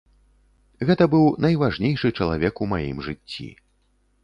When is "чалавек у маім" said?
2.17-3.07